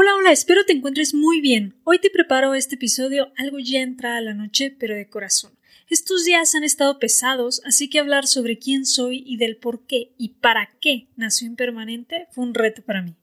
Hola, 0.00 0.14
hola, 0.14 0.30
espero 0.30 0.64
te 0.64 0.72
encuentres 0.72 1.12
muy 1.12 1.40
bien. 1.40 1.74
Hoy 1.82 1.98
te 1.98 2.08
preparo 2.08 2.54
este 2.54 2.76
episodio 2.76 3.32
algo 3.36 3.58
ya 3.58 3.80
entrada 3.80 4.20
la 4.20 4.32
noche, 4.32 4.72
pero 4.78 4.94
de 4.94 5.08
corazón. 5.08 5.58
Estos 5.90 6.24
días 6.24 6.54
han 6.54 6.62
estado 6.62 7.00
pesados, 7.00 7.60
así 7.64 7.90
que 7.90 7.98
hablar 7.98 8.28
sobre 8.28 8.60
quién 8.60 8.86
soy 8.86 9.24
y 9.26 9.38
del 9.38 9.56
por 9.56 9.86
qué 9.86 10.12
y 10.16 10.34
para 10.34 10.70
qué 10.80 11.08
nació 11.16 11.48
Impermanente 11.48 12.28
fue 12.30 12.44
un 12.44 12.54
reto 12.54 12.82
para 12.82 13.02
mí. 13.02 13.16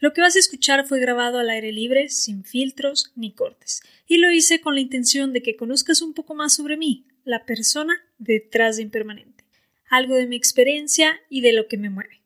Lo 0.00 0.12
que 0.12 0.20
vas 0.20 0.34
a 0.34 0.40
escuchar 0.40 0.84
fue 0.84 0.98
grabado 0.98 1.38
al 1.38 1.48
aire 1.48 1.70
libre, 1.70 2.08
sin 2.08 2.42
filtros 2.42 3.12
ni 3.14 3.30
cortes, 3.30 3.84
y 4.08 4.16
lo 4.16 4.28
hice 4.32 4.60
con 4.60 4.74
la 4.74 4.80
intención 4.80 5.32
de 5.32 5.42
que 5.42 5.54
conozcas 5.54 6.02
un 6.02 6.12
poco 6.12 6.34
más 6.34 6.56
sobre 6.56 6.76
mí, 6.76 7.06
la 7.22 7.46
persona 7.46 8.02
detrás 8.18 8.78
de 8.78 8.82
Impermanente, 8.82 9.44
algo 9.88 10.16
de 10.16 10.26
mi 10.26 10.34
experiencia 10.34 11.20
y 11.30 11.42
de 11.42 11.52
lo 11.52 11.68
que 11.68 11.78
me 11.78 11.88
mueve. 11.88 12.20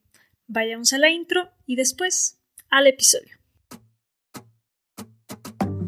Vayamos 0.47 0.95
a 0.95 0.99
la 0.99 1.11
intro 1.11 1.51
y 1.67 1.77
después 1.77 2.39
al 2.71 2.87
episodio. 2.87 3.40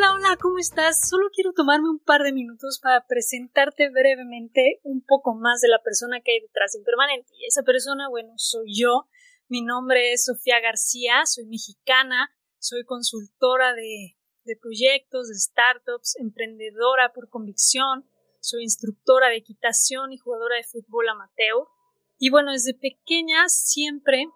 Hola, 0.00 0.14
hola, 0.14 0.38
¿cómo 0.40 0.56
estás? 0.58 1.10
Solo 1.10 1.28
quiero 1.30 1.52
tomarme 1.52 1.90
un 1.90 1.98
par 1.98 2.22
de 2.22 2.32
minutos 2.32 2.80
para 2.82 3.06
presentarte 3.06 3.90
brevemente 3.90 4.80
un 4.82 5.04
poco 5.04 5.34
más 5.34 5.60
de 5.60 5.68
la 5.68 5.82
persona 5.82 6.22
que 6.22 6.32
hay 6.32 6.40
detrás 6.40 6.72
de 6.72 6.78
Impermanente. 6.78 7.28
Y 7.34 7.44
esa 7.44 7.64
persona, 7.64 8.08
bueno, 8.08 8.32
soy 8.36 8.80
yo. 8.80 9.08
Mi 9.48 9.60
nombre 9.60 10.14
es 10.14 10.24
Sofía 10.24 10.58
García, 10.58 11.26
soy 11.26 11.44
mexicana, 11.44 12.34
soy 12.58 12.84
consultora 12.84 13.74
de, 13.74 14.16
proyectos, 14.62 15.28
de 15.28 15.34
startups, 15.34 16.16
emprendedora 16.18 17.12
por 17.12 17.28
convicción, 17.28 18.08
soy 18.40 18.62
instructora 18.62 19.28
de 19.28 19.36
equitación 19.36 20.12
y 20.12 20.16
jugadora 20.16 20.56
de 20.56 20.64
fútbol 20.64 21.10
amateur. 21.10 21.66
Y 22.18 22.30
bueno, 22.30 22.52
desde 22.52 22.72
pequeña 22.72 23.50
siempre 23.50 24.28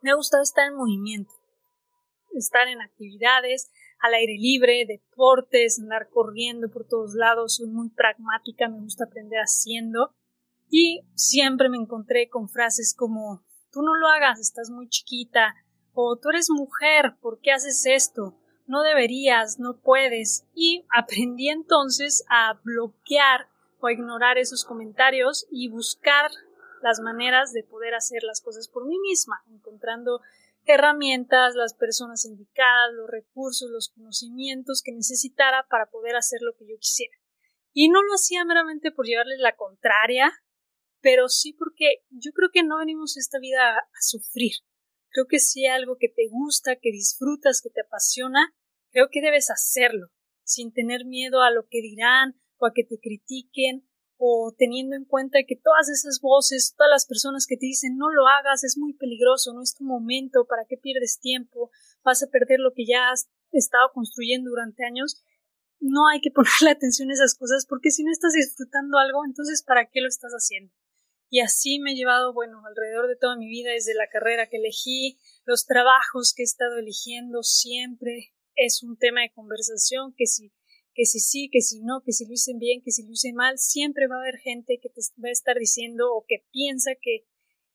me 0.00 0.12
ha 0.12 0.14
gustado 0.14 0.44
estar 0.44 0.68
en 0.68 0.76
movimiento, 0.76 1.32
estar 2.36 2.68
en 2.68 2.80
actividades, 2.80 3.68
al 4.00 4.14
aire 4.14 4.36
libre, 4.38 4.86
deportes, 4.86 5.78
andar 5.78 6.08
corriendo 6.08 6.70
por 6.70 6.86
todos 6.86 7.14
lados, 7.14 7.56
soy 7.56 7.68
muy 7.68 7.90
pragmática, 7.90 8.68
me 8.68 8.80
gusta 8.80 9.04
aprender 9.04 9.38
haciendo. 9.40 10.14
Y 10.68 11.02
siempre 11.14 11.68
me 11.68 11.76
encontré 11.76 12.28
con 12.28 12.48
frases 12.48 12.94
como 12.96 13.44
tú 13.70 13.82
no 13.82 13.94
lo 13.94 14.08
hagas, 14.08 14.40
estás 14.40 14.70
muy 14.70 14.88
chiquita 14.88 15.54
o 15.92 16.16
tú 16.16 16.30
eres 16.30 16.48
mujer, 16.50 17.16
¿por 17.20 17.40
qué 17.40 17.52
haces 17.52 17.84
esto? 17.86 18.36
No 18.66 18.82
deberías, 18.82 19.58
no 19.58 19.80
puedes 19.80 20.46
y 20.54 20.86
aprendí 20.96 21.48
entonces 21.48 22.24
a 22.28 22.60
bloquear 22.62 23.48
o 23.80 23.88
a 23.88 23.92
ignorar 23.92 24.38
esos 24.38 24.64
comentarios 24.64 25.46
y 25.50 25.68
buscar 25.68 26.30
las 26.82 27.00
maneras 27.00 27.52
de 27.52 27.64
poder 27.64 27.94
hacer 27.94 28.22
las 28.22 28.40
cosas 28.40 28.68
por 28.68 28.86
mí 28.86 28.98
misma, 28.98 29.42
encontrando 29.50 30.20
herramientas, 30.74 31.54
las 31.54 31.74
personas 31.74 32.24
indicadas, 32.24 32.92
los 32.94 33.08
recursos, 33.08 33.70
los 33.70 33.90
conocimientos 33.90 34.82
que 34.84 34.92
necesitara 34.92 35.66
para 35.68 35.90
poder 35.90 36.16
hacer 36.16 36.40
lo 36.42 36.54
que 36.54 36.66
yo 36.66 36.76
quisiera. 36.78 37.14
Y 37.72 37.88
no 37.88 38.02
lo 38.02 38.14
hacía 38.14 38.44
meramente 38.44 38.90
por 38.90 39.06
llevarles 39.06 39.38
la 39.38 39.56
contraria, 39.56 40.32
pero 41.00 41.28
sí 41.28 41.52
porque 41.52 42.04
yo 42.10 42.32
creo 42.32 42.50
que 42.52 42.62
no 42.62 42.78
venimos 42.78 43.16
esta 43.16 43.38
vida 43.38 43.78
a, 43.78 43.88
sufrir. 44.00 44.52
Creo 45.10 45.26
que 45.28 45.38
si 45.38 45.66
hay 45.66 45.72
algo 45.72 45.96
que 45.98 46.08
te 46.08 46.28
gusta, 46.30 46.76
que 46.76 46.92
disfrutas, 46.92 47.60
que 47.62 47.70
te 47.70 47.80
apasiona, 47.80 48.54
creo 48.90 49.08
que 49.10 49.20
debes 49.20 49.50
hacerlo, 49.50 50.08
sin 50.44 50.72
tener 50.72 51.04
miedo 51.04 51.42
a 51.42 51.50
lo 51.50 51.66
que 51.68 51.80
dirán 51.80 52.40
o 52.58 52.66
a 52.66 52.72
que 52.74 52.84
te 52.84 52.98
critiquen 53.00 53.89
o 54.22 54.54
teniendo 54.56 54.96
en 54.96 55.06
cuenta 55.06 55.38
que 55.48 55.56
todas 55.56 55.88
esas 55.88 56.20
voces, 56.20 56.74
todas 56.76 56.90
las 56.90 57.06
personas 57.06 57.46
que 57.46 57.56
te 57.56 57.64
dicen 57.64 57.96
no 57.96 58.10
lo 58.10 58.28
hagas, 58.28 58.64
es 58.64 58.76
muy 58.76 58.92
peligroso, 58.92 59.54
no 59.54 59.62
es 59.62 59.74
tu 59.74 59.82
momento, 59.82 60.44
¿para 60.46 60.66
qué 60.68 60.76
pierdes 60.76 61.18
tiempo? 61.20 61.70
Vas 62.04 62.22
a 62.22 62.26
perder 62.26 62.60
lo 62.60 62.74
que 62.74 62.84
ya 62.84 63.10
has 63.10 63.30
estado 63.50 63.90
construyendo 63.94 64.50
durante 64.50 64.84
años. 64.84 65.24
No 65.80 66.06
hay 66.06 66.20
que 66.20 66.30
ponerle 66.34 66.70
atención 66.70 67.08
a 67.08 67.14
esas 67.14 67.34
cosas 67.34 67.64
porque 67.66 67.90
si 67.90 68.04
no 68.04 68.12
estás 68.12 68.34
disfrutando 68.34 68.98
algo, 68.98 69.24
entonces 69.24 69.62
¿para 69.62 69.88
qué 69.88 70.02
lo 70.02 70.08
estás 70.08 70.32
haciendo? 70.32 70.70
Y 71.30 71.40
así 71.40 71.78
me 71.78 71.92
he 71.92 71.96
llevado, 71.96 72.34
bueno, 72.34 72.60
alrededor 72.66 73.08
de 73.08 73.16
toda 73.16 73.36
mi 73.36 73.48
vida, 73.48 73.70
desde 73.70 73.94
la 73.94 74.08
carrera 74.08 74.48
que 74.48 74.58
elegí, 74.58 75.18
los 75.46 75.64
trabajos 75.64 76.34
que 76.36 76.42
he 76.42 76.44
estado 76.44 76.76
eligiendo, 76.76 77.42
siempre 77.42 78.34
es 78.54 78.82
un 78.82 78.98
tema 78.98 79.22
de 79.22 79.32
conversación 79.32 80.12
que 80.14 80.26
si 80.26 80.52
que 81.00 81.06
si 81.06 81.18
sí, 81.18 81.48
que 81.50 81.62
si 81.62 81.80
no, 81.80 82.02
que 82.04 82.12
si 82.12 82.26
lo 82.26 82.34
hice 82.34 82.52
bien, 82.58 82.82
que 82.84 82.90
si 82.90 83.06
lo 83.06 83.12
hice 83.12 83.32
mal, 83.32 83.56
siempre 83.56 84.06
va 84.06 84.16
a 84.16 84.20
haber 84.20 84.36
gente 84.36 84.78
que 84.82 84.90
te 84.90 85.00
va 85.16 85.30
a 85.30 85.32
estar 85.32 85.56
diciendo 85.56 86.12
o 86.12 86.26
que 86.28 86.44
piensa 86.52 86.90
que 87.00 87.24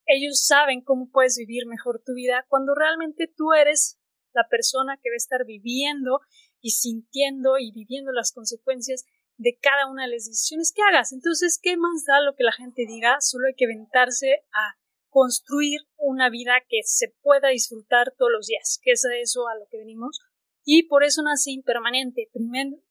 ellos 0.05 0.45
saben 0.45 0.81
cómo 0.81 1.09
puedes 1.09 1.35
vivir 1.35 1.65
mejor 1.65 2.03
tu 2.05 2.13
vida 2.13 2.45
cuando 2.49 2.75
realmente 2.75 3.25
tú 3.25 3.53
eres 3.53 3.97
la 4.31 4.47
persona 4.47 4.99
que 5.01 5.09
va 5.09 5.15
a 5.15 5.17
estar 5.17 5.43
viviendo 5.43 6.19
y 6.61 6.69
sintiendo 6.69 7.57
y 7.57 7.71
viviendo 7.71 8.11
las 8.11 8.31
consecuencias 8.31 9.05
de 9.37 9.57
cada 9.59 9.89
una 9.89 10.03
de 10.03 10.11
las 10.11 10.27
decisiones 10.27 10.71
que 10.71 10.83
hagas. 10.83 11.11
Entonces, 11.11 11.59
¿qué 11.59 11.77
más 11.77 12.05
da 12.05 12.21
lo 12.21 12.35
que 12.35 12.43
la 12.43 12.51
gente 12.51 12.85
diga? 12.87 13.21
Solo 13.21 13.47
hay 13.47 13.55
que 13.55 13.65
aventarse 13.65 14.45
a 14.53 14.77
construir 15.09 15.81
una 15.97 16.29
vida 16.29 16.61
que 16.69 16.81
se 16.83 17.15
pueda 17.23 17.49
disfrutar 17.49 18.13
todos 18.19 18.31
los 18.31 18.45
días, 18.45 18.79
que 18.83 18.91
es 18.91 19.03
a 19.03 19.17
eso 19.17 19.47
a 19.47 19.55
lo 19.57 19.65
que 19.71 19.79
venimos 19.79 20.19
y 20.65 20.83
por 20.83 21.03
eso 21.03 21.21
nací 21.21 21.53
impermanente. 21.53 22.29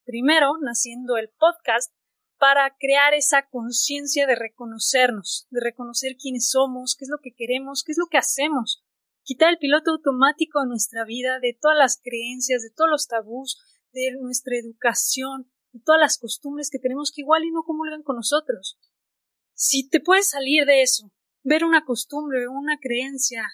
primero, 0.04 0.56
naciendo 0.62 1.16
el 1.16 1.28
podcast 1.28 1.92
para 2.38 2.76
crear 2.78 3.14
esa 3.14 3.48
conciencia 3.48 4.26
de 4.26 4.36
reconocernos, 4.36 5.48
de 5.50 5.60
reconocer 5.60 6.16
quiénes 6.16 6.50
somos, 6.50 6.94
qué 6.96 7.04
es 7.04 7.10
lo 7.10 7.18
que 7.18 7.34
queremos, 7.34 7.82
qué 7.82 7.92
es 7.92 7.98
lo 7.98 8.06
que 8.06 8.18
hacemos. 8.18 8.84
Quitar 9.24 9.50
el 9.50 9.58
piloto 9.58 9.90
automático 9.90 10.60
de 10.60 10.68
nuestra 10.68 11.04
vida, 11.04 11.40
de 11.40 11.58
todas 11.60 11.76
las 11.76 12.00
creencias, 12.02 12.62
de 12.62 12.70
todos 12.70 12.90
los 12.90 13.08
tabús, 13.08 13.58
de 13.92 14.12
nuestra 14.20 14.56
educación, 14.56 15.50
de 15.72 15.80
todas 15.80 16.00
las 16.00 16.18
costumbres 16.18 16.70
que 16.70 16.78
tenemos 16.78 17.10
que 17.10 17.22
igual 17.22 17.44
y 17.44 17.50
no 17.50 17.64
comulgan 17.64 18.02
con 18.02 18.16
nosotros. 18.16 18.78
Si 19.54 19.88
te 19.88 20.00
puedes 20.00 20.28
salir 20.28 20.64
de 20.66 20.82
eso, 20.82 21.10
ver 21.42 21.64
una 21.64 21.84
costumbre, 21.84 22.46
una 22.46 22.78
creencia, 22.78 23.48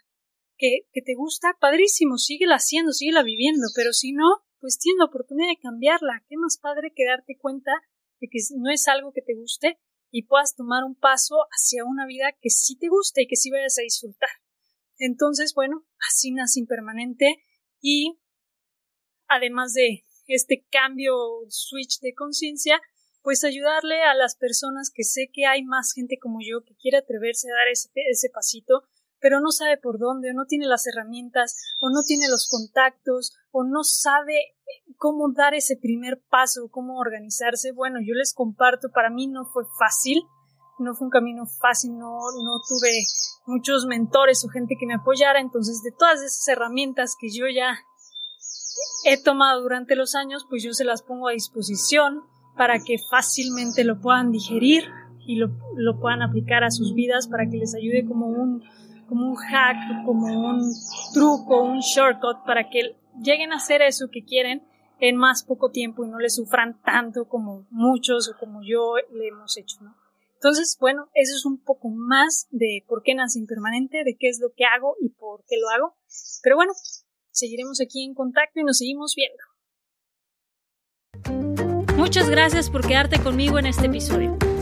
que, 0.60 1.02
te 1.02 1.14
gusta, 1.14 1.56
padrísimo, 1.58 2.18
síguela 2.18 2.56
haciendo, 2.56 2.92
síguela 2.92 3.22
viviendo, 3.22 3.66
pero 3.74 3.92
si 3.92 4.12
no, 4.12 4.44
pues 4.60 4.78
tienes 4.78 4.98
la 4.98 5.06
oportunidad 5.06 5.48
de 5.48 5.60
cambiarla. 5.60 6.22
Qué 6.28 6.36
más 6.36 6.58
padre 6.58 6.92
que 6.94 7.06
darte 7.06 7.38
cuenta 7.38 7.72
de 8.20 8.28
que 8.28 8.38
no 8.56 8.70
es 8.70 8.86
algo 8.86 9.12
que 9.12 9.22
te 9.22 9.34
guste 9.34 9.78
y 10.10 10.26
puedas 10.26 10.54
tomar 10.54 10.84
un 10.84 10.94
paso 10.94 11.36
hacia 11.50 11.84
una 11.84 12.06
vida 12.06 12.36
que 12.40 12.50
sí 12.50 12.76
te 12.76 12.88
guste 12.88 13.22
y 13.22 13.26
que 13.26 13.36
sí 13.36 13.50
vayas 13.50 13.78
a 13.78 13.82
disfrutar. 13.82 14.28
Entonces, 14.98 15.54
bueno, 15.54 15.86
así 16.06 16.30
nace 16.30 16.60
impermanente 16.60 17.42
y 17.80 18.20
además 19.28 19.72
de 19.72 20.04
este 20.26 20.66
cambio 20.70 21.14
switch 21.48 22.00
de 22.00 22.12
conciencia, 22.12 22.82
pues 23.22 23.44
ayudarle 23.44 24.02
a 24.02 24.14
las 24.14 24.36
personas 24.36 24.90
que 24.94 25.04
sé 25.04 25.30
que 25.32 25.46
hay 25.46 25.62
más 25.62 25.92
gente 25.94 26.18
como 26.20 26.40
yo 26.42 26.62
que 26.64 26.76
quiere 26.76 26.98
atreverse 26.98 27.48
a 27.50 27.56
dar 27.56 27.68
ese, 27.68 27.88
ese 28.10 28.28
pasito 28.28 28.82
pero 29.20 29.40
no 29.40 29.50
sabe 29.50 29.76
por 29.76 29.98
dónde, 29.98 30.30
o 30.30 30.34
no 30.34 30.46
tiene 30.46 30.66
las 30.66 30.86
herramientas, 30.86 31.56
o 31.80 31.90
no 31.90 32.02
tiene 32.02 32.28
los 32.28 32.48
contactos, 32.48 33.34
o 33.52 33.64
no 33.64 33.84
sabe 33.84 34.56
cómo 34.96 35.32
dar 35.32 35.54
ese 35.54 35.76
primer 35.76 36.22
paso, 36.28 36.68
cómo 36.70 36.98
organizarse. 36.98 37.72
Bueno, 37.72 37.98
yo 38.00 38.14
les 38.14 38.34
comparto, 38.34 38.90
para 38.92 39.10
mí 39.10 39.26
no 39.26 39.44
fue 39.44 39.64
fácil, 39.78 40.22
no 40.78 40.94
fue 40.94 41.06
un 41.06 41.10
camino 41.10 41.44
fácil, 41.46 41.92
no, 41.92 42.18
no 42.42 42.60
tuve 42.68 43.04
muchos 43.46 43.86
mentores 43.86 44.44
o 44.44 44.48
gente 44.48 44.76
que 44.78 44.86
me 44.86 44.94
apoyara, 44.94 45.40
entonces 45.40 45.82
de 45.82 45.92
todas 45.92 46.22
esas 46.22 46.46
herramientas 46.48 47.16
que 47.18 47.28
yo 47.30 47.46
ya 47.48 47.78
he 49.04 49.22
tomado 49.22 49.62
durante 49.62 49.96
los 49.96 50.14
años, 50.14 50.46
pues 50.48 50.62
yo 50.62 50.72
se 50.72 50.84
las 50.84 51.02
pongo 51.02 51.28
a 51.28 51.32
disposición 51.32 52.22
para 52.56 52.78
que 52.78 52.96
fácilmente 53.10 53.84
lo 53.84 54.00
puedan 54.00 54.30
digerir 54.30 54.84
y 55.26 55.36
lo, 55.36 55.50
lo 55.76 55.98
puedan 56.00 56.22
aplicar 56.22 56.64
a 56.64 56.70
sus 56.70 56.94
vidas 56.94 57.28
para 57.28 57.48
que 57.48 57.56
les 57.56 57.74
ayude 57.74 58.06
como 58.06 58.26
un 58.26 58.62
como 59.10 59.28
un 59.28 59.36
hack, 59.36 60.04
como 60.06 60.26
un 60.26 60.72
truco, 61.12 61.62
un 61.62 61.80
shortcut 61.80 62.46
para 62.46 62.70
que 62.70 62.96
lleguen 63.22 63.52
a 63.52 63.56
hacer 63.56 63.82
eso 63.82 64.08
que 64.10 64.24
quieren 64.24 64.62
en 65.00 65.16
más 65.16 65.42
poco 65.42 65.70
tiempo 65.70 66.04
y 66.04 66.08
no 66.08 66.18
le 66.18 66.30
sufran 66.30 66.80
tanto 66.82 67.28
como 67.28 67.66
muchos 67.70 68.30
o 68.30 68.38
como 68.38 68.62
yo 68.62 68.94
le 69.12 69.28
hemos 69.28 69.58
hecho, 69.58 69.76
¿no? 69.82 69.96
Entonces, 70.34 70.78
bueno, 70.80 71.08
eso 71.12 71.34
es 71.36 71.44
un 71.44 71.58
poco 71.58 71.90
más 71.90 72.46
de 72.50 72.84
por 72.88 73.02
qué 73.02 73.14
nace 73.14 73.38
impermanente, 73.38 74.04
de 74.04 74.16
qué 74.18 74.28
es 74.28 74.40
lo 74.40 74.52
que 74.56 74.64
hago 74.64 74.96
y 75.00 75.10
por 75.10 75.44
qué 75.46 75.56
lo 75.58 75.68
hago. 75.68 75.96
Pero 76.42 76.56
bueno, 76.56 76.72
seguiremos 77.30 77.80
aquí 77.82 78.04
en 78.04 78.14
contacto 78.14 78.60
y 78.60 78.64
nos 78.64 78.78
seguimos 78.78 79.14
viendo. 79.14 79.42
Muchas 81.96 82.30
gracias 82.30 82.70
por 82.70 82.86
quedarte 82.86 83.20
conmigo 83.22 83.58
en 83.58 83.66
este 83.66 83.86
episodio. 83.86 84.38